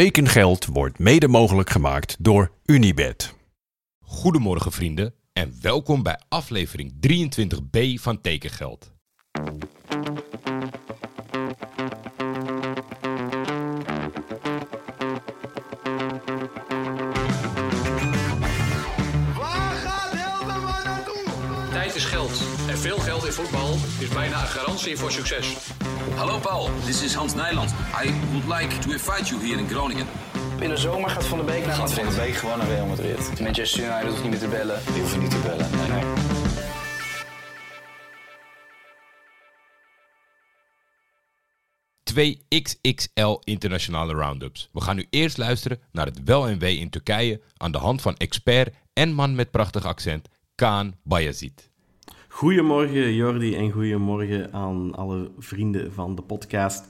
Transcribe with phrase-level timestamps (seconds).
[0.00, 3.34] Tekengeld wordt mede mogelijk gemaakt door Unibed.
[4.04, 8.93] Goedemorgen vrienden en welkom bij aflevering 23b van Tekengeld.
[22.84, 25.56] Veel geld in voetbal is bijna een garantie voor succes.
[26.14, 27.70] Hallo Paul, this is Hans Nijland.
[28.04, 30.06] I would like to invite you here in Groningen.
[30.60, 32.86] In de zomer gaat Van de Beek naar Gaat Van de Beek gewoon naar Real
[32.86, 33.40] Madrid.
[33.40, 34.80] Manchester United hoeft niet meer te bellen.
[34.92, 35.70] Die hoeven niet te bellen.
[35.70, 36.12] Nee, nee.
[42.02, 44.68] Twee XXL internationale roundups.
[44.72, 48.02] We gaan nu eerst luisteren naar het wel en wee in Turkije aan de hand
[48.02, 51.72] van expert en man met prachtig accent Kaan Bayazid.
[52.34, 56.86] Goedemorgen Jordi en goedemorgen aan alle vrienden van de podcast.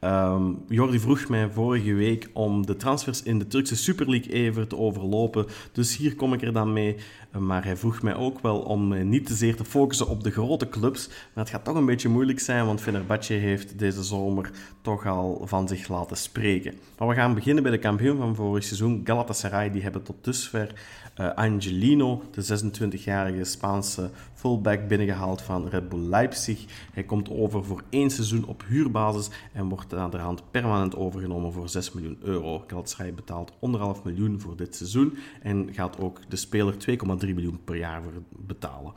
[0.00, 4.68] Ehm, Jordi vroeg mij vorige week om de transfers in de Turkse Super League even
[4.68, 5.46] te overlopen.
[5.72, 6.96] Dus hier kom ik er dan mee.
[6.96, 10.30] Uh, Maar hij vroeg mij ook wel om niet te zeer te focussen op de
[10.30, 11.08] grote clubs.
[11.08, 14.50] Maar het gaat toch een beetje moeilijk zijn, want Fenerbahce heeft deze zomer
[14.82, 16.74] toch al van zich laten spreken.
[16.98, 19.70] Maar we gaan beginnen bij de kampioen van vorig seizoen, Galatasaray.
[19.70, 20.72] Die hebben tot dusver
[21.14, 24.10] eh, Angelino, de 26-jarige Spaanse
[24.42, 26.64] fullback, binnengehaald van Red Bull Leipzig.
[26.92, 31.52] Hij komt over voor één seizoen op huurbasis en wordt aan de hand permanent overgenomen
[31.52, 32.64] voor 6 miljoen euro.
[32.66, 37.76] Galatasaray betaalt anderhalf miljoen voor dit seizoen en gaat ook de speler 2,3 miljoen per
[37.76, 38.92] jaar voor betalen.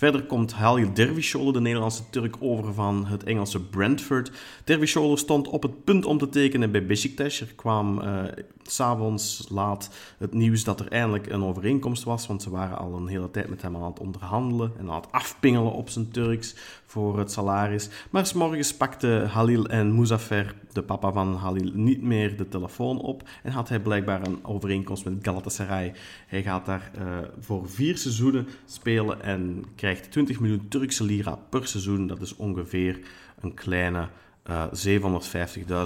[0.00, 4.30] Verder komt Halil Dervishoglu, de Nederlandse Turk, over van het Engelse Brentford.
[4.64, 7.40] Dervishoglu stond op het punt om te tekenen bij Besiktas.
[7.40, 8.22] Er kwam eh,
[8.70, 13.06] s'avonds laat het nieuws dat er eindelijk een overeenkomst was, want ze waren al een
[13.06, 16.54] hele tijd met hem aan het onderhandelen en aan het afpingelen op zijn Turks
[16.86, 17.88] voor het salaris.
[18.10, 23.28] Maar s'morgens pakte Halil en Muzaffer, de papa van Halil, niet meer de telefoon op
[23.42, 25.92] en had hij blijkbaar een overeenkomst met Galatasaray.
[26.26, 27.02] Hij gaat daar eh,
[27.40, 32.06] voor vier seizoenen spelen en krijgt 20 miljoen Turkse lira per seizoen.
[32.06, 33.00] Dat is ongeveer
[33.40, 34.08] een kleine
[34.42, 34.66] eh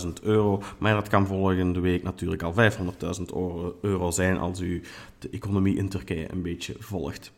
[0.05, 0.63] 750.000 euro.
[0.79, 4.83] Maar dat kan volgende week natuurlijk al 500.000 euro, euro zijn als u
[5.19, 7.33] de economie in Turkije een beetje volgt.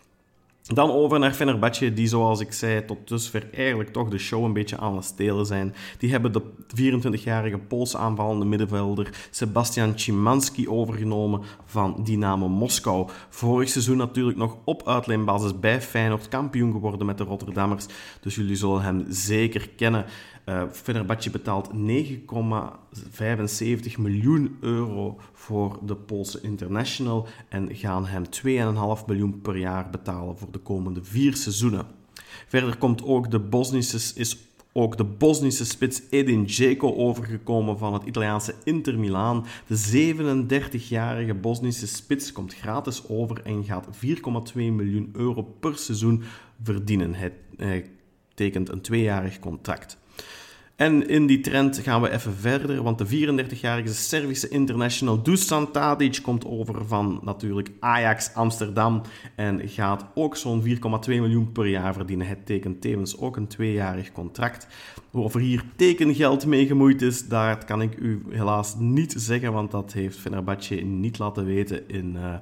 [0.74, 4.52] Dan over naar Fenerbahce, die zoals ik zei tot dusver eigenlijk toch de show een
[4.52, 5.74] beetje aan het stelen zijn.
[5.98, 13.08] Die hebben de 24-jarige Poolse aanvallende middenvelder Sebastian Szymanski overgenomen van Dynamo Moskou.
[13.28, 17.86] Vorig seizoen natuurlijk nog op uitleenbasis bij Feyenoord kampioen geworden met de Rotterdammers.
[18.20, 20.04] Dus jullie zullen hem zeker kennen.
[20.48, 21.78] Uh, Fenerbahce betaalt 9,75
[23.98, 28.22] miljoen euro voor de Poolse international en gaan hem
[29.00, 31.86] 2,5 miljoen per jaar betalen voor de komende vier seizoenen.
[32.48, 34.36] Verder komt ook de Bosnische, is
[34.72, 39.44] ook de Bosnische spits Edin Dzeko overgekomen van het Italiaanse Inter Milaan.
[39.66, 46.22] De 37-jarige Bosnische spits komt gratis over en gaat 4,2 miljoen euro per seizoen
[46.62, 47.14] verdienen.
[47.56, 47.90] Hij,
[48.34, 49.98] tekent een tweejarig contract.
[50.76, 56.18] En in die trend gaan we even verder, want de 34-jarige Servische international Dusan Tadic
[56.22, 59.02] komt over van natuurlijk Ajax Amsterdam
[59.34, 60.70] en gaat ook zo'n 4,2
[61.06, 62.26] miljoen per jaar verdienen.
[62.26, 64.66] Hij tekent tevens ook een tweejarig contract.
[65.10, 69.70] Of er hier tekengeld mee gemoeid is, dat kan ik u helaas niet zeggen, want
[69.70, 72.14] dat heeft Fenerbahce niet laten weten in...
[72.16, 72.34] Uh,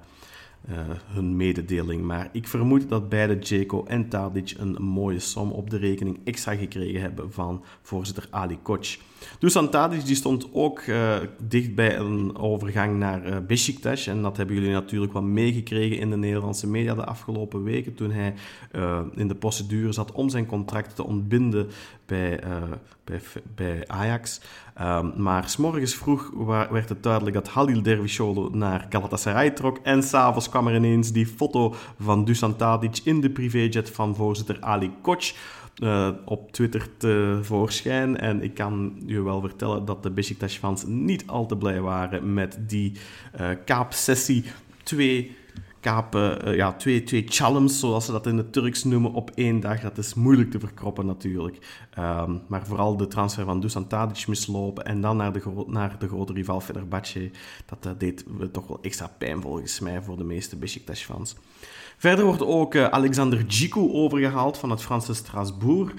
[0.70, 0.76] uh,
[1.06, 2.02] hun mededeling.
[2.02, 6.54] Maar ik vermoed dat beide Jaco en Tadic een mooie som op de rekening extra
[6.54, 8.96] gekregen hebben van voorzitter Ali Koch.
[9.38, 14.06] Dusan Tadic die stond ook uh, dicht bij een overgang naar uh, Besiktas.
[14.06, 17.94] En dat hebben jullie natuurlijk wel meegekregen in de Nederlandse media de afgelopen weken.
[17.94, 18.34] Toen hij
[19.14, 21.68] in de procedure zat om zijn contract te ontbinden
[22.06, 22.40] bij,
[23.04, 23.20] bij,
[23.54, 24.40] bij Ajax.
[24.82, 26.30] Um, maar s'morgens vroeg
[26.70, 29.78] werd het duidelijk dat Halil Dervishoglu naar Galatasaray trok.
[29.82, 34.56] En s'avonds kwam er ineens die foto van Dusan Tadic in de privéjet van voorzitter
[34.60, 35.32] Ali Koch.
[35.82, 38.18] Uh, op Twitter tevoorschijn.
[38.18, 42.58] En ik kan je wel vertellen dat de Besiktas-fans niet al te blij waren met
[42.60, 42.92] die
[43.40, 44.44] uh, kaapsessie.
[44.82, 45.36] Twee
[45.84, 47.24] kapen, uh, ja, twee, twee
[47.66, 49.80] zoals ze dat in het Turks noemen, op één dag.
[49.80, 51.86] Dat is moeilijk te verkroppen natuurlijk.
[51.98, 56.08] Um, maar vooral de transfer van Dusan Tadic mislopen en dan naar de, naar de
[56.08, 57.30] grote rival Fenerbahce,
[57.66, 61.36] dat uh, deed toch wel extra pijn volgens mij voor de meeste Besiktas-fans.
[61.96, 65.92] Verder wordt ook uh, Alexander Djikou overgehaald van het Franse Strasbourg.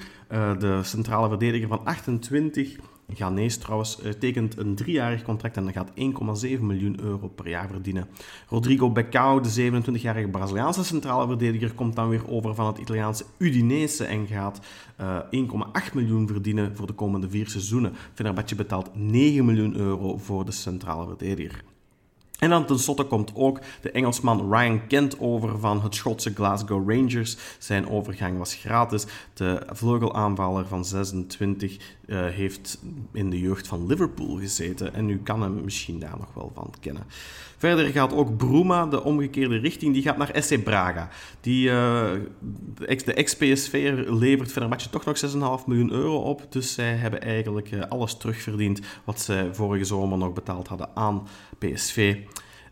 [0.60, 2.78] De centrale verdediger van 28
[3.14, 8.08] Ghanese trouwens, uh, tekent een driejarig contract en gaat 1,7 miljoen euro per jaar verdienen.
[8.50, 14.06] Rodrigo Becao, de 27-jarige Braziliaanse centrale verdediger, komt dan weer over van het Italiaanse Udinese
[14.06, 14.60] en gaat
[15.02, 15.20] uh,
[15.90, 17.94] 1,8 miljoen verdienen voor de komende vier seizoenen.
[18.14, 21.64] Fenerbahce betaalt 9 miljoen euro voor de centrale verdediger.
[22.40, 27.38] En dan tenslotte komt ook de Engelsman Ryan Kent over van het Schotse Glasgow Rangers.
[27.60, 29.06] Zijn overgang was gratis.
[29.34, 32.80] De vleugelaanvaller van 26 uh, heeft
[33.12, 34.94] in de jeugd van Liverpool gezeten.
[34.94, 37.04] En u kan hem misschien daar nog wel van kennen.
[37.58, 39.94] Verder gaat ook Bruma de omgekeerde richting.
[39.94, 41.10] Die gaat naar SC Braga.
[41.42, 42.12] Die, uh,
[42.78, 46.46] de ex-PSV levert Fenerbahce toch nog 6,5 miljoen euro op.
[46.50, 51.28] Dus zij hebben eigenlijk uh, alles terugverdiend wat zij vorige zomer nog betaald hadden aan
[51.58, 52.18] PSV.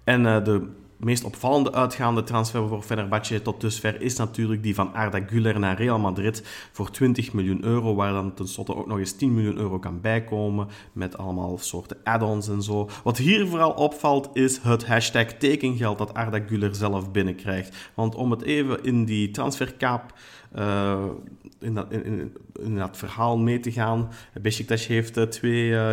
[0.03, 5.19] En de meest opvallende uitgaande transfer voor Fenerbahce tot dusver is natuurlijk die van Arda
[5.19, 9.33] Güler naar Real Madrid voor 20 miljoen euro, waar dan tenslotte ook nog eens 10
[9.33, 12.89] miljoen euro kan bijkomen met allemaal soorten add-ons en zo.
[13.03, 17.91] Wat hier vooral opvalt is het hashtag tekengeld dat Arda Güler zelf binnenkrijgt.
[17.93, 20.13] Want om het even in die transferkaap
[20.55, 21.05] uh,
[21.59, 24.09] in, dat, in, in, dat verhaal mee te gaan,
[24.41, 25.69] Besiktas heeft uh, twee...
[25.69, 25.91] Uh,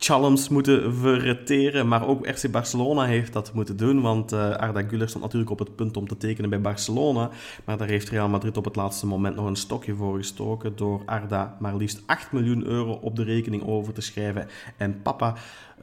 [0.00, 5.08] Chalms moeten verteren, maar ook RC Barcelona heeft dat moeten doen, want uh, Arda Güler
[5.08, 7.30] stond natuurlijk op het punt om te tekenen bij Barcelona,
[7.64, 11.02] maar daar heeft Real Madrid op het laatste moment nog een stokje voor gestoken door
[11.06, 14.48] Arda maar liefst 8 miljoen euro op de rekening over te schrijven.
[14.76, 15.34] En papa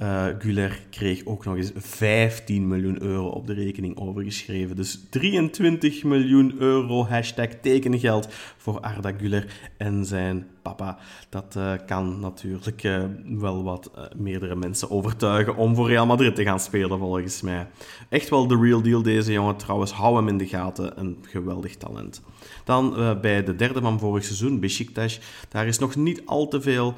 [0.01, 4.75] uh, Güler kreeg ook nog eens 15 miljoen euro op de rekening overgeschreven.
[4.75, 8.27] Dus 23 miljoen euro hashtag tekengeld
[8.57, 10.97] voor Arda Güler en zijn papa.
[11.29, 16.43] Dat uh, kan natuurlijk uh, wel wat meerdere mensen overtuigen om voor Real Madrid te
[16.43, 17.67] gaan spelen, volgens mij.
[18.09, 19.55] Echt wel de real deal, deze jongen.
[19.55, 20.99] Trouwens, hou hem in de gaten.
[20.99, 22.21] Een geweldig talent.
[22.63, 25.19] Dan bij de derde van vorig seizoen, Besiktas.
[25.49, 26.93] Daar is nog niet al te veel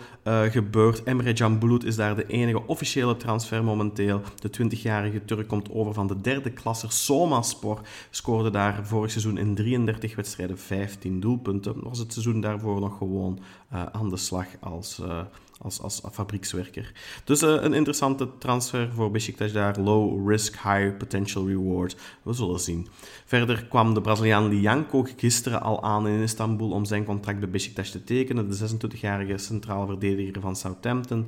[0.50, 1.04] gebeurd.
[1.04, 2.87] Emre Can Bulut is daar de enige officiële
[3.18, 4.22] transfer momenteel.
[4.40, 7.82] De 20-jarige Turk komt over van de derde klasser Somaspor.
[8.10, 11.76] Scoorde daar vorig seizoen in 33 wedstrijden 15 doelpunten.
[11.84, 13.40] Was het seizoen daarvoor nog gewoon
[13.74, 15.02] uh, aan de slag als
[15.62, 16.92] als, als fabriekswerker.
[17.24, 19.80] Dus uh, een interessante transfer voor Besiktas daar.
[19.80, 21.96] Low risk, high potential reward.
[22.22, 22.88] We zullen zien.
[23.26, 27.92] Verder kwam de Braziliaan Lianco gisteren al aan in Istanbul om zijn contract bij Besiktas
[27.92, 28.50] te tekenen.
[28.50, 31.26] De 26-jarige centrale verdediger van Southampton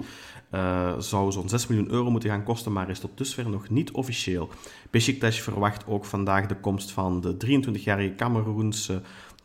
[0.54, 3.92] uh, zou zo'n 6 miljoen euro moeten gaan kosten, maar is tot dusver nog niet
[3.92, 4.50] officieel.
[4.90, 9.02] Besiktas verwacht ook vandaag de komst van de 23-jarige Cameroense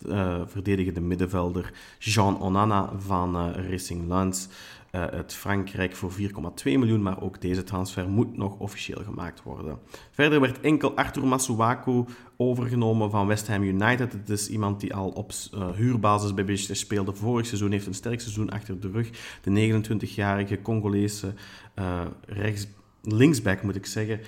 [0.06, 4.48] uh, verdedigende middenvelder Jean Onana van Racing Lens
[4.94, 6.18] uh, uit Frankrijk voor 4,2
[6.64, 9.78] miljoen, maar ook deze transfer moet nog officieel gemaakt worden.
[10.10, 12.04] Verder werd enkel Arthur Masuaku
[12.36, 14.12] overgenomen van West Ham United.
[14.12, 17.94] Het is iemand die al op uh, huurbasis bij Besiktas speelde vorig seizoen, heeft een
[17.94, 19.10] sterk seizoen achter de rug.
[19.42, 21.34] De 29-jarige Congolese
[21.78, 22.66] uh, rechts,
[23.02, 24.20] linksback, moet ik zeggen,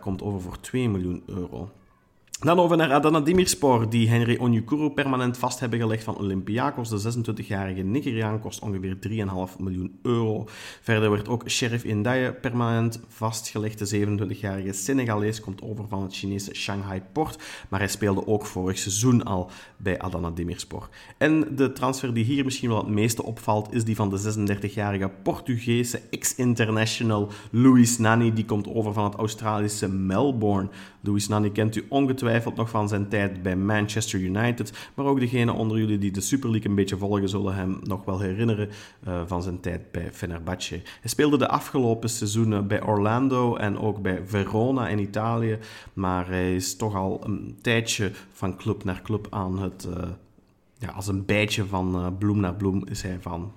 [0.00, 1.70] komt over voor 2 miljoen euro.
[2.40, 6.88] Dan over naar Adana Demirspor, die Henry Onyekuru permanent vast hebben gelegd van Olympiakos.
[6.88, 10.44] De 26-jarige Nigeriaan kost ongeveer 3,5 miljoen euro.
[10.80, 13.78] Verder werd ook Sheriff Indaye permanent vastgelegd.
[13.78, 18.78] De 27-jarige Senegalees komt over van het Chinese Shanghai Port, maar hij speelde ook vorig
[18.78, 20.88] seizoen al bij Adana Demirspor.
[21.16, 25.10] En de transfer die hier misschien wel het meeste opvalt, is die van de 36-jarige
[25.22, 28.32] Portugese ex-international Luis Nani.
[28.32, 30.68] Die komt over van het Australische Melbourne.
[31.00, 35.54] Luis Nani kent u ongetwijfeld nog van zijn tijd bij Manchester United, maar ook degenen
[35.54, 38.68] onder jullie die de Super League een beetje volgen zullen hem nog wel herinneren
[39.08, 40.74] uh, van zijn tijd bij Fenerbahce.
[40.74, 45.58] Hij speelde de afgelopen seizoenen bij Orlando en ook bij Verona in Italië,
[45.92, 49.88] maar hij is toch al een tijdje van club naar club aan het...
[49.90, 50.08] Uh,
[50.78, 53.52] ja, als een bijtje van uh, bloem naar bloem is hij van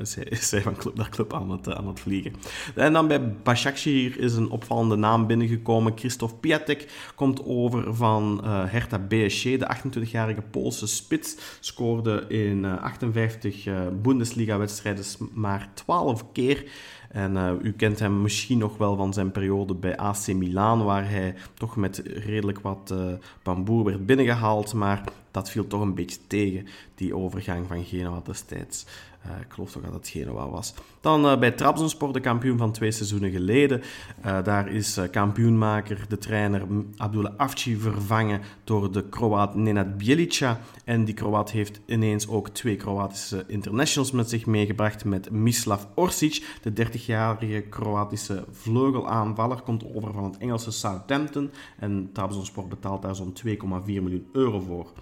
[0.00, 2.32] is hij, van club naar club aan het, aan het vliegen.
[2.74, 5.92] En dan bij Başakşehir is een opvallende naam binnengekomen.
[5.96, 9.42] Christophe Piatek komt over van uh, Hertha BSC.
[9.42, 16.64] De 28-jarige Poolse spits scoorde in uh, 58 uh, Bundesliga-wedstrijden maar 12 keer.
[17.08, 21.34] En u kent hem misschien nog wel van zijn periode bij AC Milan, waar hij
[21.54, 24.72] toch met redelijk wat uh, bamboer werd binnengehaald.
[24.72, 28.86] Maar dat viel toch een beetje tegen, die overgang van Genoa destijds.
[29.26, 30.74] Uh, ik geloof toch dat het Genoa was.
[31.00, 33.82] Dan uh, bij Trabzonspor, de kampioen van twee seizoenen geleden.
[34.26, 36.66] Uh, daar is kampioenmaker, de trainer
[36.96, 40.60] Abdullah Afci, vervangen door de Kroaat Nenad Bjelica.
[40.84, 45.04] En die Kroaat heeft ineens ook twee Kroatische internationals met zich meegebracht.
[45.04, 51.50] Met Mislav Orsic, de 30-jarige Kroatische vleugelaanvaller, komt over van het Engelse Southampton.
[51.78, 54.92] En Trabzonspor betaalt daar zo'n 2,4 miljoen euro voor.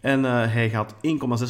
[0.00, 1.00] En eh, hij gaat 1,6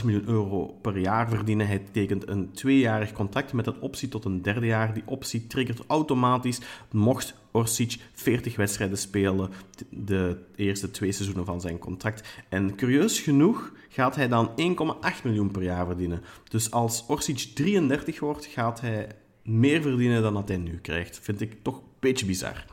[0.05, 1.67] miljoen euro per jaar verdienen.
[1.67, 4.95] Hij tekent een tweejarig contract met een optie tot een derde jaar.
[4.95, 6.61] Die optie triggert automatisch
[6.91, 9.51] mocht Orsic 40 wedstrijden spelen
[9.91, 12.29] de eerste twee seizoenen van zijn contract.
[12.49, 16.23] En curieus genoeg gaat hij dan 1,8 miljoen per jaar verdienen.
[16.49, 19.09] Dus als Orsic 33 wordt, gaat hij
[19.43, 21.21] meer verdienen dan dat hij nu krijgt.
[21.23, 22.65] Vind ik toch een beetje bizar.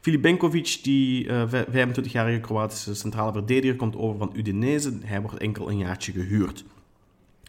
[0.00, 4.92] Filip Benkovic, die uh, 25-jarige Kroatische centrale verdediger, komt over van Udinese.
[5.04, 6.64] Hij wordt enkel een jaartje gehuurd.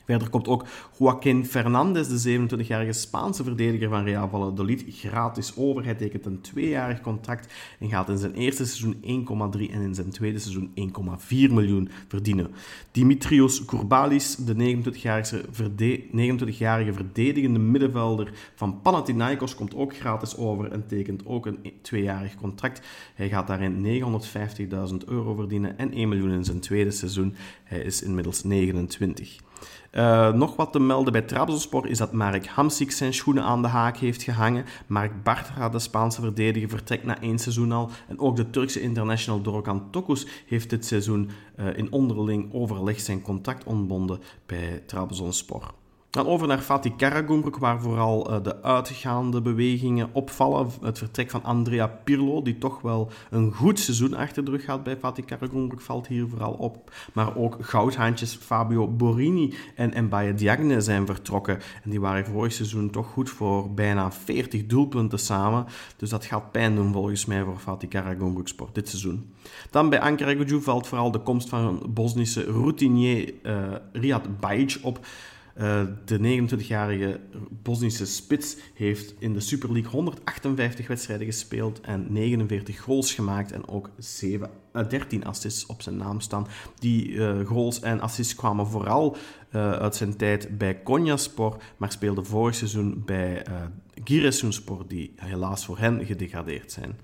[0.10, 0.66] Verder komt ook
[1.00, 5.84] Joaquin Fernandez, de 27-jarige Spaanse verdediger van Real Valladolid, gratis over.
[5.84, 8.96] Hij tekent een tweejarig contract en gaat in zijn eerste seizoen
[9.58, 12.52] 1,3 en in zijn tweede seizoen 1,4 miljoen verdienen.
[12.92, 20.88] Dimitrios Kourbalis, de 29-jarige verde 29 verdedigende middenvelder van Panathinaikos, komt ook gratis over en
[20.88, 22.82] tekent ook een tweejarig contract.
[23.16, 24.02] Hij gaat daarin
[24.92, 27.36] 950.000 euro verdienen en 1 miljoen in zijn tweede seizoen.
[27.64, 29.40] Hij is inmiddels 29.
[29.92, 33.68] Uh, nog wat te melden bij Trabzonspor is dat Marek Hamsik zijn schoenen aan de
[33.68, 34.66] haak heeft gehangen.
[34.88, 37.90] Mark Bartra, de Spaanse verdediger, vertrekt na één seizoen al.
[38.08, 41.30] En ook de Turkse international Dorkan Tokus heeft dit seizoen
[41.60, 45.74] uh, in onderling overleg zijn contract ontbonden bij Trabzonspor.
[46.10, 50.70] Dan over naar Fatih Karagumruk, waar vooral uh, de uitgaande bewegingen opvallen.
[50.82, 54.84] Het vertrek van Andrea Pirlo, die toch wel een goed seizoen achter de rug had
[54.84, 56.92] bij Fatih Karagumruk, valt hier vooral op.
[57.14, 61.60] Maar ook goudhaantjes Fabio Borini en Mbaye Diagne zijn vertrokken.
[61.84, 65.66] En die waren vorig seizoen toch goed voor bijna 40 doelpunten samen.
[65.98, 69.34] Dus dat gaat pijn doen volgens mij voor Fatih Karagumruk Sport dit seizoen.
[69.70, 73.54] Dan bij Ankara valt vooral de komst van een Bosnische routinier uh,
[73.92, 75.00] Riyad Bajic op.
[75.60, 82.80] Uh, de 29-jarige Bosnische spits heeft in de Super League 158 wedstrijden gespeeld en 49
[82.80, 86.48] goals gemaakt en ook 7, uh, 13 assists op zijn naam staan.
[86.80, 89.18] Die uh, goals en assists kwamen vooral
[89.52, 93.56] uit zijn tijd bij Konyaspor, maar speelde vorig seizoen bij uh,
[94.04, 96.96] Giresunspor, die helaas voor hen gedegradeerd zijn.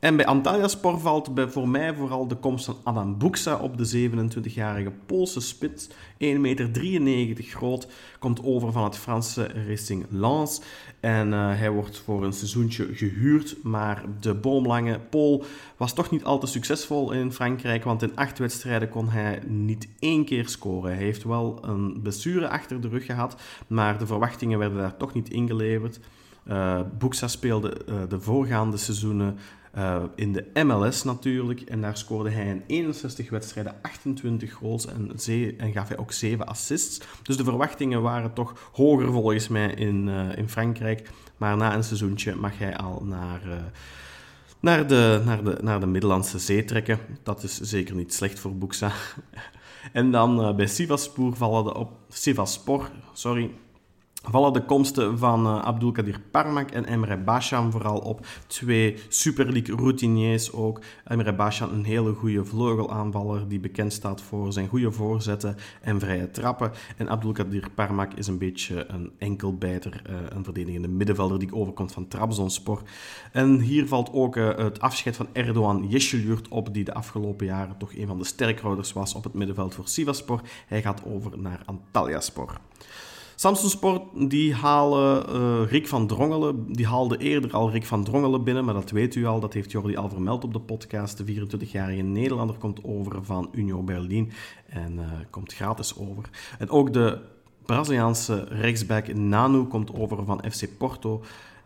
[0.00, 4.10] En bij Antalyaspor valt bij voor mij vooral de komst van Adam Buksa op de
[4.10, 5.88] 27-jarige Poolse spits.
[5.88, 7.88] 1,93 meter groot,
[8.18, 10.60] komt over van het Franse Racing Lens.
[11.00, 15.44] En uh, hij wordt voor een seizoentje gehuurd, maar de boomlange Pool
[15.76, 19.88] was toch niet al te succesvol in Frankrijk, want in acht wedstrijden kon hij niet
[19.98, 20.94] één keer scoren.
[20.94, 23.36] Hij heeft wel een blessure achter de rug gehad,
[23.66, 26.00] maar de verwachtingen werden daar toch niet ingeleverd.
[26.48, 29.38] Uh, Buksa speelde uh, de voorgaande seizoenen
[29.76, 31.60] uh, in de MLS natuurlijk.
[31.60, 35.10] En daar scoorde hij in 61 wedstrijden 28 goals en,
[35.58, 37.00] en gaf hij ook 7 assists.
[37.22, 41.10] Dus de verwachtingen waren toch hoger volgens mij in, uh, in Frankrijk.
[41.36, 43.54] Maar na een seizoentje mag hij al naar, uh,
[44.60, 46.98] naar, de, naar, de, naar de Middellandse Zee trekken.
[47.22, 48.92] Dat is zeker niet slecht voor Buxa.
[49.92, 51.90] en dan bij Sivaspor vallen de op...
[52.08, 53.50] Sivaspor, sorry,
[54.30, 58.26] vallen de komsten van uh, Abdulkadir Parmak en Emre Bashan vooral op.
[58.46, 60.80] Twee Super League routiniers ook.
[61.04, 66.30] Emre Bashan een hele goede vleugelaanvaller die bekend staat voor zijn goede voorzetten en vrije
[66.30, 66.70] trappen.
[66.96, 72.08] En Abdulkadir Parmak is een beetje een enkelbijter, uh, een verdedigende middenvelder die overkomt van
[72.08, 72.82] Trabzonspor.
[73.32, 77.76] En hier valt ook uh, het afscheid van Erdogan Yeşilyurt op, die de afgelopen jaren
[77.78, 80.40] toch een van de sterkhouders was op het middenveld voor Sivaspor.
[80.66, 82.60] Hij gaat over naar Antalyaspor.
[83.38, 86.72] Samsung Sport die halen uh, Rick van Drongelen.
[86.72, 89.40] Die haalde eerder al Rick van Drongelen binnen, maar dat weet u al.
[89.40, 91.16] Dat heeft Jordi al vermeld op de podcast.
[91.16, 94.32] De 24-jarige Nederlander komt over van Union Berlin
[94.68, 96.30] en uh, komt gratis over.
[96.58, 97.18] En ook de
[97.66, 101.22] Braziliaanse rechtsback Nanu komt over van FC Porto.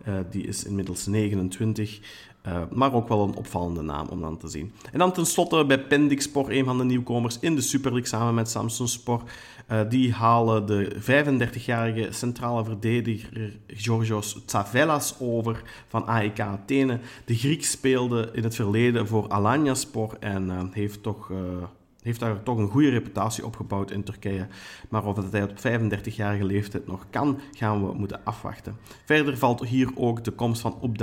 [0.08, 2.00] Uh, die is inmiddels 29.
[2.46, 4.72] Uh, maar ook wel een opvallende naam om dan te zien.
[4.92, 8.50] En dan tenslotte bij Pendixpor, een van de nieuwkomers in de Super League samen met
[8.50, 9.30] Samsung Sport.
[9.70, 16.98] Uh, die halen de 35-jarige centrale verdediger Georgios Tsavelas over van AEK Athene.
[17.24, 21.30] De Griek speelde in het verleden voor Alanyaspor en heeft toch
[22.02, 24.46] heeft daar toch een goede reputatie opgebouwd in Turkije.
[24.88, 28.76] Maar of dat hij op 35-jarige leeftijd nog kan, gaan we moeten afwachten.
[29.04, 30.96] Verder valt hier ook de komst van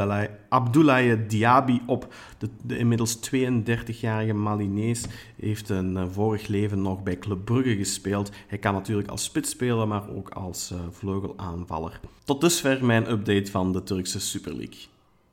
[0.50, 2.14] Abdoulaye Diaby op.
[2.38, 8.32] De, de inmiddels 32-jarige Malinees heeft een uh, vorig leven nog bij Club Brugge gespeeld.
[8.48, 12.00] Hij kan natuurlijk als spits spelen, maar ook als uh, vleugelaanvaller.
[12.24, 14.80] Tot dusver mijn update van de Turkse Super League.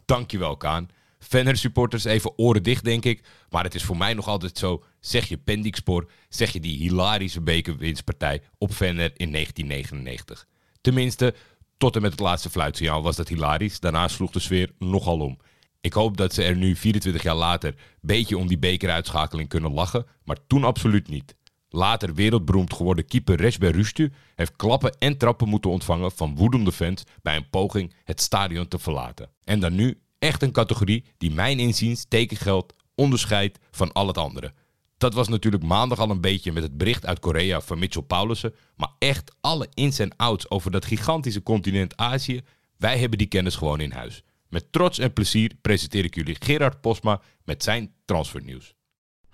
[0.05, 0.89] Dankjewel, Kaan.
[1.19, 3.23] Fenner supporters even oren dicht, denk ik.
[3.51, 4.83] Maar het is voor mij nog altijd zo.
[5.05, 10.47] Zeg je Pendixpoor, zeg je die hilarische bekerwinstpartij op Fenner in 1999.
[10.81, 11.35] Tenminste,
[11.77, 13.81] tot en met het laatste fluitsignaal was dat hilarisch.
[13.81, 15.39] Daarna sloeg de sfeer nogal om.
[15.81, 20.07] Ik hoop dat ze er nu 24 jaar later beetje om die bekeruitschakeling kunnen lachen,
[20.25, 21.37] maar toen absoluut niet.
[21.69, 27.03] Later wereldberoemd geworden keeper Resber Rustu heeft klappen en trappen moeten ontvangen van woedende fans
[27.23, 29.31] bij een poging het stadion te verlaten.
[29.43, 34.53] En dan nu echt een categorie die mijn inziens tekengeld onderscheidt van al het andere.
[34.97, 38.55] Dat was natuurlijk maandag al een beetje met het bericht uit Korea van Mitchell Paulussen.
[38.77, 42.41] Maar echt alle ins en outs over dat gigantische continent Azië,
[42.77, 44.23] wij hebben die kennis gewoon in huis.
[44.49, 48.75] Met trots en plezier presenteer ik jullie Gerard Posma met zijn transfernieuws.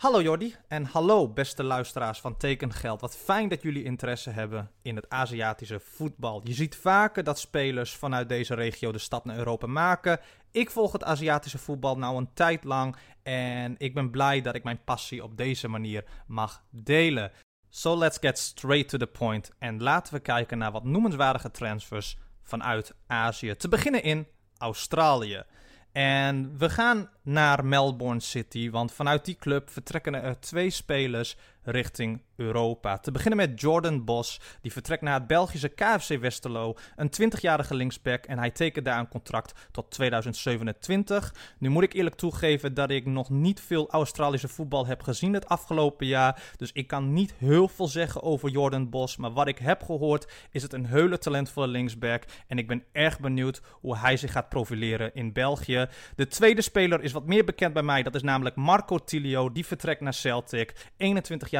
[0.00, 3.00] Hallo Jordi en hallo beste luisteraars van Tekengeld.
[3.00, 6.40] Wat fijn dat jullie interesse hebben in het Aziatische voetbal.
[6.45, 10.21] Je ziet vaker dat spelers vanuit deze regio de stap naar Europa maken.
[10.50, 14.64] Ik volg het Aziatische voetbal nou een tijd lang en ik ben blij dat ik
[14.64, 17.33] mijn passie op deze manier mag delen.
[17.69, 22.19] So let's get straight to the point en laten we kijken naar wat noemenswaardige transfers
[22.42, 23.57] vanuit Azië.
[23.57, 24.26] Te beginnen in
[24.59, 25.45] Australië.
[25.92, 31.37] En we gaan naar Melbourne City, want vanuit die club vertrekken er twee spelers
[31.71, 32.99] richting Europa.
[32.99, 38.25] Te beginnen met Jordan Bos, die vertrekt naar het Belgische KFC Westerlo, een 20-jarige linksback
[38.25, 41.35] en hij tekent daar een contract tot 2027.
[41.59, 45.49] Nu moet ik eerlijk toegeven dat ik nog niet veel Australische voetbal heb gezien het
[45.49, 49.59] afgelopen jaar, dus ik kan niet heel veel zeggen over Jordan Bos, maar wat ik
[49.59, 52.25] heb gehoord is het een hele talentvolle linksback.
[52.47, 55.87] En ik ben erg benieuwd hoe hij zich gaat profileren in België.
[56.17, 59.67] De tweede speler is wat meer bekend bij mij, dat is namelijk Marco Tilio, die
[59.67, 60.91] vertrekt naar Celtic,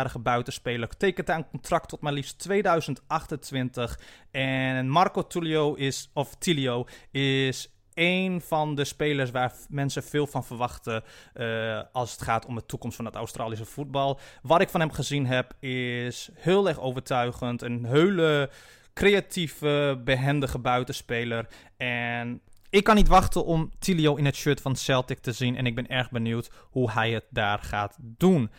[0.01, 6.87] 21-jarige buitenspeler, tekent een contract tot maar liefst 2028 en Marco Tilio is, of Tilio
[7.11, 11.05] is een van de spelers waar mensen veel van verwachten
[11.35, 14.21] eh, als het gaat om de toekomst van het Australische voetbal.
[14.43, 17.63] Wat ik van hem gezien heb is heel erg overtuigend.
[17.63, 18.51] Een hele
[18.95, 21.47] creatieve, behendige buitenspeler.
[21.77, 22.41] En
[22.71, 25.57] ik kan niet wachten om Tilio in het shirt van Celtic te zien.
[25.57, 28.51] En ik ben erg benieuwd hoe hij het daar gaat doen.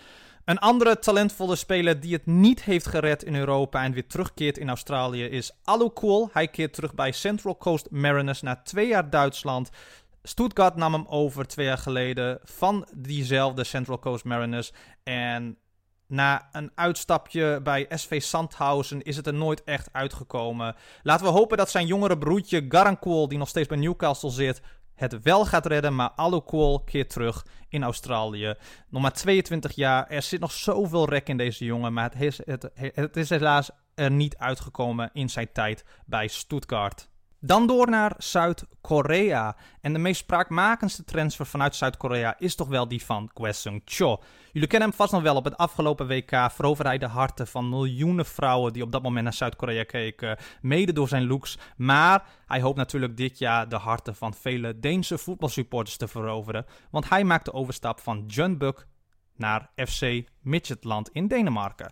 [0.52, 4.70] Een andere talentvolle speler die het niet heeft gered in Europa en weer terugkeert in
[4.70, 6.30] Australië is Alukool.
[6.34, 9.70] Hij keert terug bij Central Coast Mariners na twee jaar Duitsland.
[10.24, 14.72] Stuttgart nam hem over twee jaar geleden van diezelfde Central Coast Mariners.
[15.04, 15.58] En
[16.08, 20.76] na een uitstapje bij SV Sandhausen is het er nooit echt uitgekomen.
[21.04, 24.62] Laten we hopen dat zijn jongere broertje Garankool, die nog steeds bij Newcastle zit,
[25.02, 25.96] het wel gaat redden.
[25.96, 28.56] Maar Alukool keert terug in Australië.
[28.90, 30.08] Nog maar 22 jaar.
[30.08, 31.94] Er zit nog zoveel rek in deze jongen.
[31.94, 37.10] Maar het is, het, het is helaas er niet uitgekomen in zijn tijd bij Stuttgart.
[37.44, 39.56] Dan door naar Zuid-Korea.
[39.82, 44.22] En de meest spraakmakendste transfer vanuit Zuid-Korea is toch wel die van Kwesung Cho.
[44.52, 45.36] Jullie kennen hem vast nog wel.
[45.36, 49.24] Op het afgelopen WK veroverde hij de harten van miljoenen vrouwen die op dat moment
[49.24, 50.38] naar Zuid-Korea keken.
[50.62, 51.58] Mede door zijn looks.
[51.78, 56.66] Maar hij hoopt natuurlijk dit jaar de harten van vele Deense voetbalsupporters te veroveren.
[56.92, 58.88] Want hij maakt de overstap van Jeonbuk
[59.36, 61.92] naar FC Midtjylland in Denemarken.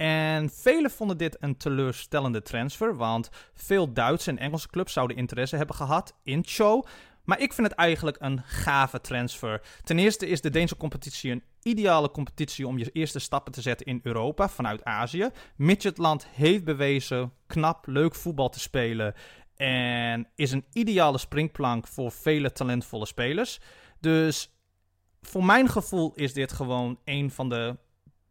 [0.00, 5.56] En velen vonden dit een teleurstellende transfer, want veel Duitse en Engelse clubs zouden interesse
[5.56, 6.82] hebben gehad in Cho.
[7.24, 9.62] Maar ik vind het eigenlijk een gave transfer.
[9.84, 13.86] Ten eerste is de Deense competitie een ideale competitie om je eerste stappen te zetten
[13.86, 15.28] in Europa vanuit Azië.
[15.56, 19.14] Midtjylland heeft bewezen knap, leuk voetbal te spelen
[19.56, 23.60] en is een ideale springplank voor vele talentvolle spelers.
[23.98, 24.52] Dus
[25.22, 27.76] voor mijn gevoel is dit gewoon een van de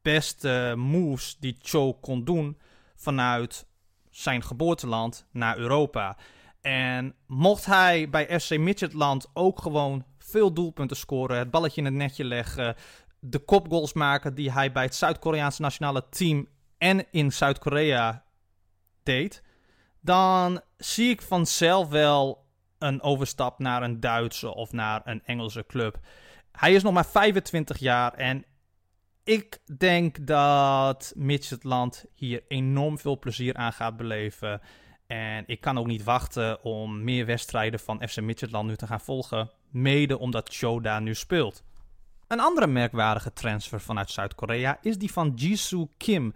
[0.02, 2.58] beste moves die Cho kon doen
[2.96, 3.68] vanuit
[4.10, 6.18] zijn geboorteland naar Europa.
[6.62, 11.94] En mocht hij bij FC Midtjylland ook gewoon veel doelpunten scoren, het balletje in het
[11.94, 12.76] netje leggen,
[13.20, 18.24] de kopgoals maken die hij bij het Zuid-Koreaanse nationale team en in Zuid-Korea
[19.04, 19.44] deed,
[20.02, 26.00] dan zie ik vanzelf wel een overstap naar een Duitse of naar een Engelse club.
[26.52, 28.46] Hij is nog maar 25 jaar en
[29.24, 34.62] ik denk dat Midtjylland hier enorm veel plezier aan gaat beleven.
[35.08, 39.02] En ik kan ook niet wachten om meer wedstrijden van FC Midtjylland nu te gaan
[39.02, 39.52] volgen.
[39.70, 41.64] Mede omdat Cho daar nu speelt.
[42.28, 46.34] Een andere merkwaardige transfer vanuit Zuid-Korea is die van Jisoo Kim.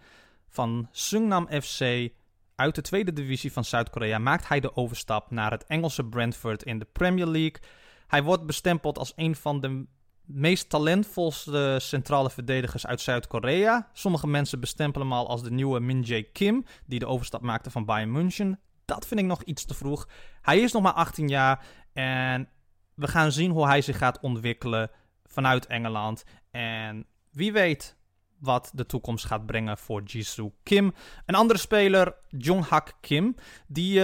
[0.49, 2.09] Van Sungnam FC
[2.55, 6.79] uit de tweede divisie van Zuid-Korea maakt hij de overstap naar het Engelse Brentford in
[6.79, 7.61] de Premier League.
[8.07, 9.85] Hij wordt bestempeld als een van de
[10.25, 13.89] meest talentvolste centrale verdedigers uit Zuid-Korea.
[13.93, 17.71] Sommige mensen bestempelen hem al als de nieuwe Min Jae Kim, die de overstap maakte
[17.71, 18.59] van Bayern München.
[18.85, 20.07] Dat vind ik nog iets te vroeg.
[20.41, 22.49] Hij is nog maar 18 jaar en
[22.93, 24.91] we gaan zien hoe hij zich gaat ontwikkelen
[25.25, 26.23] vanuit Engeland.
[26.51, 27.95] En wie weet
[28.39, 30.93] wat de toekomst gaat brengen voor Jisoo Kim.
[31.25, 33.35] Een andere speler, Jong-hak Kim,
[33.67, 34.03] die uh,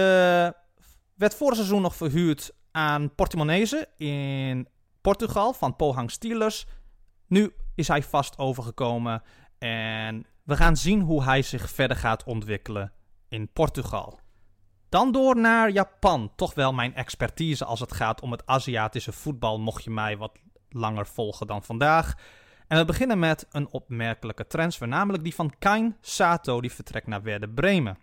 [1.14, 4.68] werd vorig seizoen nog verhuurd aan Portimonese in
[5.00, 6.66] Portugal van Pohang Steelers.
[7.26, 9.22] Nu is hij vast overgekomen
[9.58, 12.92] en We gaan zien hoe hij zich verder gaat ontwikkelen
[13.28, 14.20] in Portugal.
[14.88, 16.32] Dan door naar Japan.
[16.36, 20.38] Toch wel mijn expertise als het gaat om het Aziatische voetbal, mocht je mij wat
[20.68, 22.14] langer volgen dan vandaag.
[22.66, 27.22] En we beginnen met een opmerkelijke transfer, namelijk die van Kain Sato, die vertrekt naar
[27.22, 27.98] Werder Bremen.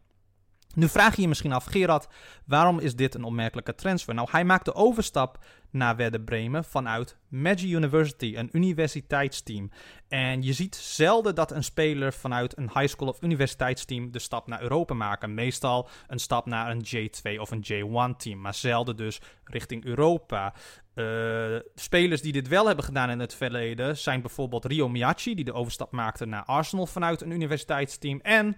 [0.73, 2.07] Nu vraag je je misschien af, Gerard,
[2.45, 4.13] waarom is dit een opmerkelijke transfer?
[4.13, 9.71] Nou, hij maakt de overstap naar Werder Bremen vanuit Magic University, een universiteitsteam.
[10.07, 14.47] En je ziet zelden dat een speler vanuit een high school of universiteitsteam de stap
[14.47, 15.33] naar Europa maken.
[15.33, 20.53] Meestal een stap naar een J2 of een J1 team, maar zelden dus richting Europa.
[20.95, 25.45] Uh, spelers die dit wel hebben gedaan in het verleden zijn bijvoorbeeld Rio Miyachi, die
[25.45, 28.19] de overstap maakte naar Arsenal vanuit een universiteitsteam.
[28.19, 28.57] En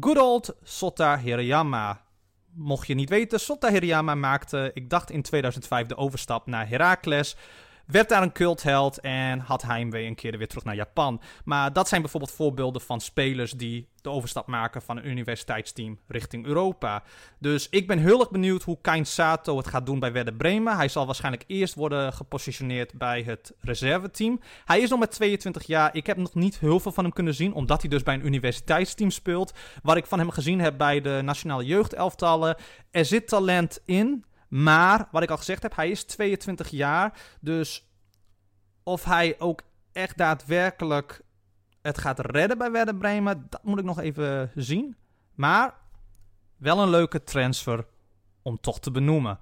[0.00, 2.05] good old Sota Hirayama.
[2.56, 7.36] Mocht je niet weten, Sota Hirayama maakte, ik dacht in 2005, de overstap naar Heracles.
[7.86, 11.20] Werd daar een cultheld en had heimwee een keer weer terug naar Japan.
[11.44, 16.46] Maar dat zijn bijvoorbeeld voorbeelden van spelers die de overstap maken van een universiteitsteam richting
[16.46, 17.02] Europa.
[17.38, 20.76] Dus ik ben heel erg benieuwd hoe Kain Sato het gaat doen bij Werder Bremen.
[20.76, 24.40] Hij zal waarschijnlijk eerst worden gepositioneerd bij het reserveteam.
[24.64, 25.94] Hij is nog met 22 jaar.
[25.94, 28.26] Ik heb nog niet heel veel van hem kunnen zien, omdat hij dus bij een
[28.26, 29.52] universiteitsteam speelt.
[29.82, 32.56] Wat ik van hem gezien heb bij de nationale jeugdelftallen.
[32.90, 34.24] Er zit talent in.
[34.48, 37.20] Maar, wat ik al gezegd heb, hij is 22 jaar.
[37.40, 37.90] Dus
[38.82, 41.24] of hij ook echt daadwerkelijk
[41.82, 44.96] het gaat redden bij Werder Bremen, dat moet ik nog even zien.
[45.34, 45.74] Maar
[46.56, 47.86] wel een leuke transfer
[48.42, 49.38] om toch te benoemen.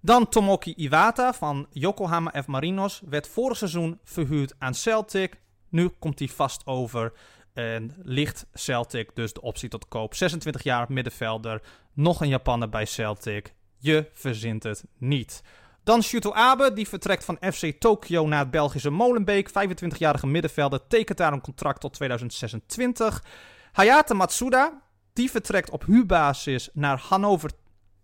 [0.00, 2.46] Dan Tomoki Iwata van Yokohama F.
[2.46, 5.40] Marinos werd vorig seizoen verhuurd aan Celtic.
[5.68, 7.12] Nu komt hij vast over
[7.52, 10.14] en ligt Celtic dus de optie tot koop.
[10.14, 11.62] 26 jaar middenvelder,
[11.92, 13.54] nog een Japaner bij Celtic.
[13.82, 15.42] Je verzint het niet.
[15.84, 19.50] Dan Shuto Abe, die vertrekt van FC Tokyo naar het Belgische Molenbeek.
[19.50, 23.24] 25-jarige middenvelder, tekent daar een contract tot 2026.
[23.72, 27.50] Hayate Matsuda, die vertrekt op huurbasis naar Hannover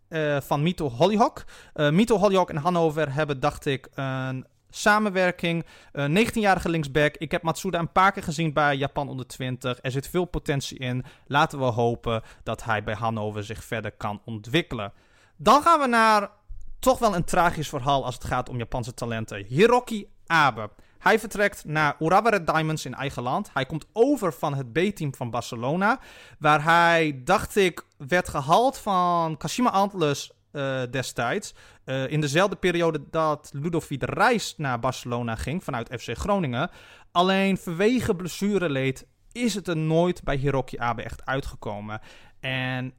[0.08, 1.44] uh, van Mito Hollyhock.
[1.74, 5.64] Uh, Mito Hollyhock en Hannover hebben, dacht ik, een samenwerking.
[5.92, 7.16] Uh, 19-jarige linksback.
[7.16, 9.78] Ik heb Matsuda een paar keer gezien bij Japan onder 20.
[9.82, 11.04] Er zit veel potentie in.
[11.26, 14.92] Laten we hopen dat hij bij Hannover zich verder kan ontwikkelen.
[15.40, 16.30] Dan gaan we naar
[16.78, 19.44] toch wel een tragisch verhaal als het gaat om Japanse talenten.
[19.44, 20.70] Hiroki Abe.
[20.98, 23.50] Hij vertrekt naar Urawa Red Diamonds in eigen land.
[23.52, 26.00] Hij komt over van het B-team van Barcelona.
[26.38, 31.54] Waar hij, dacht ik, werd gehaald van Kashima Antlers uh, destijds.
[31.84, 36.70] Uh, in dezelfde periode dat Ludovic Reis naar Barcelona ging vanuit FC Groningen.
[37.12, 42.00] Alleen vanwege blessureleed is het er nooit bij Hiroki Abe echt uitgekomen.
[42.40, 42.94] En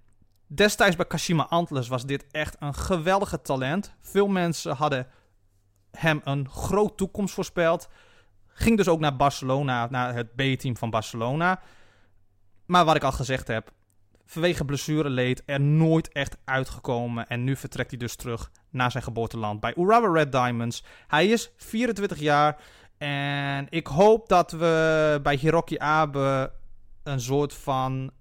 [0.51, 3.95] Destijds bij Kashima Antlers was dit echt een geweldige talent.
[4.01, 5.07] Veel mensen hadden
[5.91, 7.89] hem een groot toekomst voorspeld.
[8.47, 11.61] Ging dus ook naar Barcelona, naar het B-team van Barcelona.
[12.65, 13.71] Maar wat ik al gezegd heb,
[14.25, 17.27] vanwege blessureleed er nooit echt uitgekomen.
[17.27, 20.83] En nu vertrekt hij dus terug naar zijn geboorteland bij Urawa Red Diamonds.
[21.07, 22.57] Hij is 24 jaar
[22.97, 26.51] en ik hoop dat we bij Hiroki Abe
[27.03, 28.11] een soort van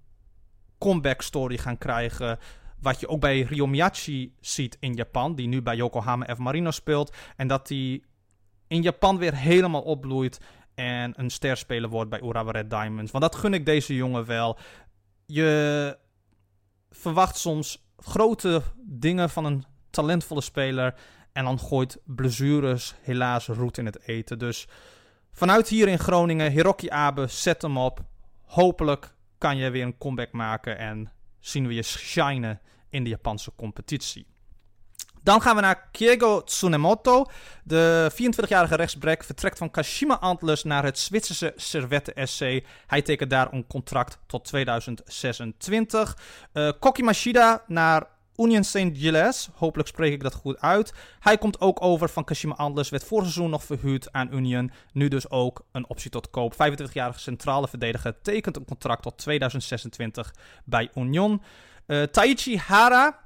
[0.79, 2.39] comeback story gaan krijgen.
[2.81, 6.37] Wat je ook bij Ryo Miyachi ziet in Japan, die nu bij Yokohama F.
[6.37, 7.15] Marino speelt.
[7.35, 8.03] En dat hij
[8.67, 10.39] in Japan weer helemaal opbloeit
[10.75, 13.11] en een sterspeler wordt bij Urawa Red Diamonds.
[13.11, 14.57] Want dat gun ik deze jongen wel.
[15.25, 15.97] Je
[16.89, 20.95] verwacht soms grote dingen van een talentvolle speler.
[21.31, 24.39] En dan gooit blessures helaas roet in het eten.
[24.39, 24.67] Dus
[25.31, 27.99] vanuit hier in Groningen, Hiroki Abe, zet hem op.
[28.45, 33.51] Hopelijk kan je weer een comeback maken en zien we je shinen in de Japanse
[33.55, 34.27] competitie.
[35.23, 37.25] Dan gaan we naar Kiego Tsunemoto.
[37.63, 42.39] De 24-jarige rechtsback vertrekt van Kashima Antlers naar het Zwitserse Servette SC.
[42.87, 46.17] Hij tekent daar een contract tot 2026.
[46.53, 48.07] Uh, Koki Mashida naar
[48.39, 48.89] Union St.
[48.93, 50.93] Gilles, hopelijk spreek ik dat goed uit.
[51.19, 54.71] Hij komt ook over van Kashima Antlers, werd vorig seizoen nog verhuurd aan Union.
[54.93, 56.53] Nu dus ook een optie tot koop.
[56.53, 60.33] 25-jarige centrale verdediger tekent een contract tot 2026
[60.65, 61.41] bij Union.
[61.87, 63.19] Uh, Taichi Hara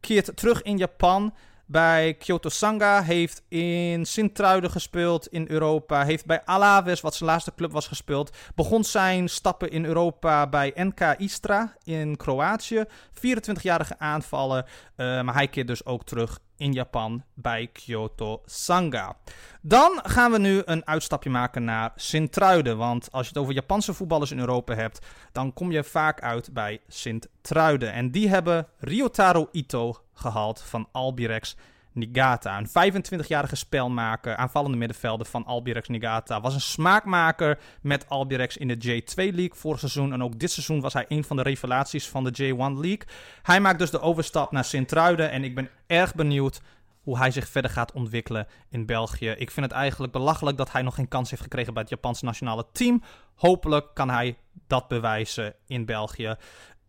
[0.00, 1.34] keert terug in Japan
[1.66, 3.02] bij Kyoto Sanga.
[3.02, 6.04] Heeft in Sint-Truiden gespeeld in Europa.
[6.04, 8.36] Heeft bij Alaves, wat zijn laatste club was, gespeeld.
[8.54, 12.84] Begon zijn stappen in Europa bij NK Istra in Kroatië.
[13.14, 14.64] 24-jarige aanvallen.
[14.64, 19.16] Uh, maar hij keert dus ook terug in Japan bij Kyoto Sanga.
[19.60, 22.76] Dan gaan we nu een uitstapje maken naar Sint-Truiden.
[22.76, 26.52] Want als je het over Japanse voetballers in Europa hebt, dan kom je vaak uit
[26.52, 27.92] bij Sint-Truiden.
[27.92, 31.56] En die hebben Ryotaro Ito gehaald van Albirex
[31.94, 32.58] Nigata.
[32.58, 36.40] Een 25-jarige spelmaker, aanvallende middenvelder van Albirex Nigata.
[36.40, 40.12] Was een smaakmaker met Albirex in de J2 League vorig seizoen.
[40.12, 43.02] En ook dit seizoen was hij een van de revelaties van de J1 League.
[43.42, 45.30] Hij maakt dus de overstap naar Sint-Truiden.
[45.30, 46.60] En ik ben erg benieuwd
[47.02, 49.28] hoe hij zich verder gaat ontwikkelen in België.
[49.28, 52.24] Ik vind het eigenlijk belachelijk dat hij nog geen kans heeft gekregen bij het Japanse
[52.24, 53.02] nationale team.
[53.34, 56.36] Hopelijk kan hij dat bewijzen in België.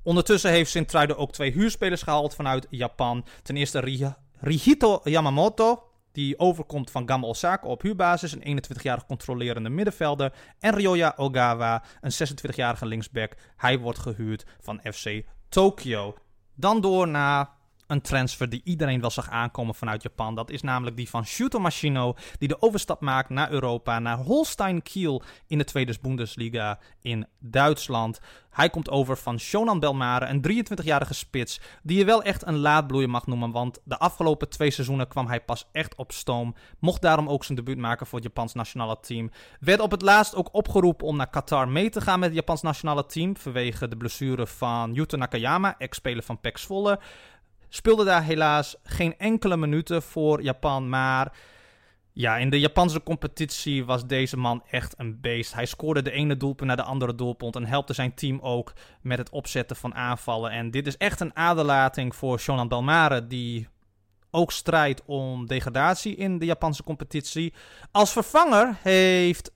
[0.03, 3.25] Ondertussen heeft Sint-Truiden ook twee huurspelers gehaald vanuit Japan.
[3.43, 3.79] Ten eerste
[4.39, 10.33] Rihito Yamamoto, die overkomt van Gamba Osaka op huurbasis, een 21-jarige controlerende middenvelder.
[10.59, 13.35] En Ryoya Ogawa, een 26-jarige linksback.
[13.57, 16.15] Hij wordt gehuurd van FC Tokyo.
[16.55, 17.49] Dan door naar
[17.87, 20.35] een transfer die iedereen wel zag aankomen vanuit Japan.
[20.35, 24.81] Dat is namelijk die van Shuto Machino, die de overstap maakt naar Europa, naar Holstein
[24.81, 28.19] Kiel in de Tweede Bundesliga in Duitsland.
[28.49, 33.09] Hij komt over van Shonan Belmare, een 23-jarige spits, die je wel echt een laadbloeier
[33.09, 36.55] mag noemen, want de afgelopen twee seizoenen kwam hij pas echt op stoom.
[36.79, 39.31] Mocht daarom ook zijn debuut maken voor het Japans nationale team.
[39.59, 42.61] Werd op het laatst ook opgeroepen om naar Qatar mee te gaan met het Japans
[42.61, 46.99] nationale team, vanwege de blessure van Yuto Nakayama, ex-speler van PEC Zwolle.
[47.75, 50.89] Speelde daar helaas geen enkele minuten voor Japan.
[50.89, 51.38] Maar
[52.13, 55.53] ja, in de Japanse competitie was deze man echt een beest.
[55.53, 57.55] Hij scoorde de ene doelpunt naar de andere doelpunt.
[57.55, 60.51] En helpte zijn team ook met het opzetten van aanvallen.
[60.51, 63.27] En dit is echt een aderlating voor Shonan Belmare.
[63.27, 63.67] Die
[64.31, 67.53] ook strijdt om degradatie in de Japanse competitie.
[67.91, 69.51] Als vervanger heeft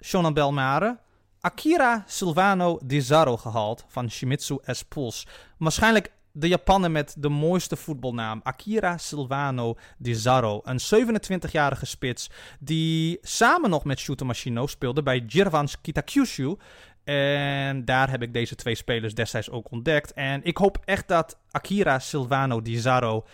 [0.00, 0.98] Shonan Belmare
[1.40, 5.26] Akira Silvano Dizarro gehaald van Shimizu S-Pulse.
[5.58, 10.60] Waarschijnlijk de Japaner met de mooiste voetbalnaam, Akira Silvano Dizarro.
[10.64, 16.56] Een 27-jarige spits die samen nog met Shuto Machino speelde bij Jirvans Kitakyushu.
[17.04, 20.12] En daar heb ik deze twee spelers destijds ook ontdekt.
[20.12, 23.26] En ik hoop echt dat Akira Silvano Dizarro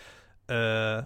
[0.47, 1.01] uh,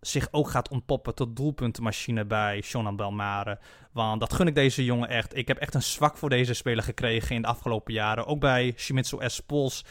[0.00, 3.58] zich ook gaat ontpoppen tot doelpuntenmachine bij Shonan Belmare.
[3.92, 5.36] Want dat gun ik deze jongen echt.
[5.36, 8.26] Ik heb echt een zwak voor deze speler gekregen in de afgelopen jaren.
[8.26, 9.40] Ook bij Shimizu S.
[9.40, 9.84] Pols.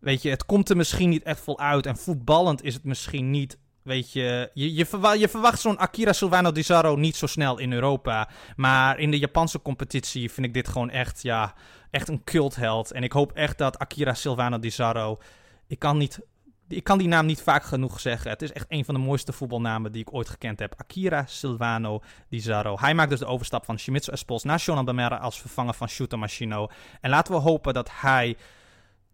[0.00, 1.86] Weet je, het komt er misschien niet echt vol uit.
[1.86, 3.58] En voetballend is het misschien niet.
[3.82, 7.72] Weet je, je, je, verwa je verwacht zo'n Akira Silvano Dizarro niet zo snel in
[7.72, 8.28] Europa.
[8.56, 11.54] Maar in de Japanse competitie vind ik dit gewoon echt, ja,
[11.90, 12.90] echt een cultheld.
[12.90, 15.18] En ik hoop echt dat Akira Silvano Dizarro.
[15.66, 16.20] Ik kan, niet,
[16.68, 18.30] ik kan die naam niet vaak genoeg zeggen.
[18.30, 20.74] Het is echt een van de mooiste voetbalnamen die ik ooit gekend heb.
[20.76, 22.76] Akira Silvano Dizarro.
[22.80, 26.16] Hij maakt dus de overstap van Shimizu Espos naar Shonan Bemera als vervanger van Shuto
[26.16, 26.68] Machino.
[27.00, 28.36] En laten we hopen dat hij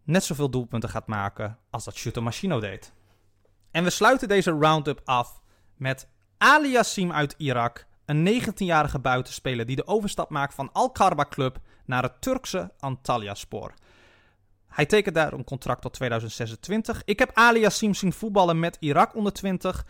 [0.05, 2.93] net zoveel doelpunten gaat maken als dat Shuto Machino deed.
[3.71, 5.41] En we sluiten deze roundup af
[5.75, 11.59] met Ali Yassim uit Irak, een 19-jarige buitenspeler die de overstap maakt van Al-Karba Club
[11.85, 13.73] naar het Turkse Antalyaspor.
[14.67, 17.01] Hij tekent daar een contract tot 2026.
[17.05, 19.85] Ik heb Ali Yassim zien voetballen met Irak onder 20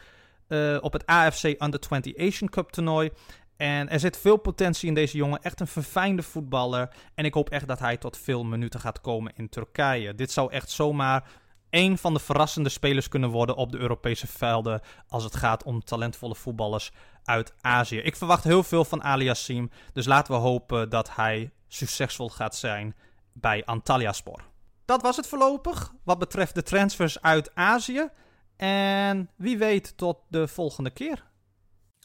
[0.48, 3.12] uh, op het AFC Under 20 Asian Cup toernooi.
[3.58, 5.42] En er zit veel potentie in deze jongen.
[5.42, 6.90] Echt een verfijnde voetballer.
[7.16, 10.16] En ik hoop echt dat hij tot veel minuten gaat komen in Turkije.
[10.16, 11.30] Dit zou echt zomaar
[11.70, 14.82] een van de verrassende spelers kunnen worden op de Europese velden.
[15.08, 16.92] Als het gaat om talentvolle voetballers
[17.24, 17.98] uit Azië.
[17.98, 19.72] Ik verwacht heel veel van Ali Yassim.
[19.94, 22.96] Dus laten we hopen dat hij succesvol gaat zijn
[23.34, 24.44] bij Antalyaspor.
[24.86, 28.10] Dat was het voorlopig wat betreft de transfers uit Azië.
[28.56, 31.24] En wie weet tot de volgende keer.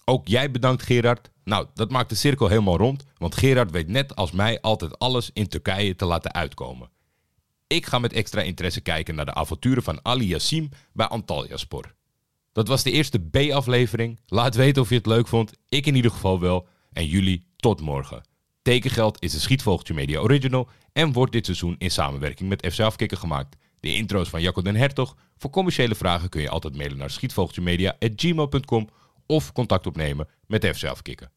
[0.04, 1.30] Ook jij bedankt Gerard.
[1.44, 5.30] Nou, dat maakt de cirkel helemaal rond, want Gerard weet net als mij altijd alles
[5.32, 6.90] in Turkije te laten uitkomen.
[7.66, 11.94] Ik ga met extra interesse kijken naar de avonturen van Ali Yassim bij Antalyaspor.
[12.52, 14.20] Dat was de eerste B-aflevering.
[14.26, 15.52] Laat weten of je het leuk vond.
[15.68, 16.66] Ik in ieder geval wel.
[16.92, 18.22] En jullie tot morgen.
[18.62, 23.18] Tekengeld is een Schietvogeltje Media Original en wordt dit seizoen in samenwerking met FC Afkikken
[23.18, 23.56] gemaakt.
[23.80, 25.16] De intro's van Jacco den Hertog.
[25.36, 28.88] Voor commerciële vragen kun je altijd mailen naar schietvogeltjemedia.gmail.com
[29.30, 31.32] of contact opnemen met FC Afkikken.